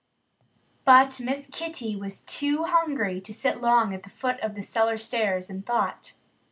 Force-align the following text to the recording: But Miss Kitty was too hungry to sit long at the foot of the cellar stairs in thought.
But 0.83 1.19
Miss 1.23 1.47
Kitty 1.51 1.95
was 1.95 2.21
too 2.21 2.63
hungry 2.63 3.21
to 3.21 3.31
sit 3.35 3.61
long 3.61 3.93
at 3.93 4.01
the 4.01 4.09
foot 4.09 4.39
of 4.39 4.55
the 4.55 4.63
cellar 4.63 4.97
stairs 4.97 5.47
in 5.47 5.61
thought. 5.61 6.13